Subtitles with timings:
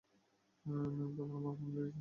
[0.65, 1.89] Ming, তোমার মা phone দিয়েছে।